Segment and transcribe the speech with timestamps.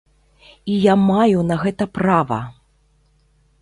[0.65, 2.43] І я маю на гэта права!